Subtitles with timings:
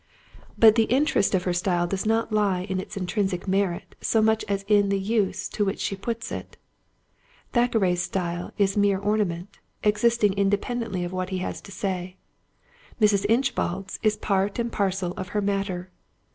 [0.57, 4.43] But the interest of her style does not lie in its intrinsic merit so much
[4.47, 6.57] as in the use to which she puts it.
[7.53, 12.17] Thackeray's style is mere ornament, existing independently of what he has to say;
[12.99, 13.27] Mrs.
[13.29, 15.91] Inchbald's is part and parcel of her matter.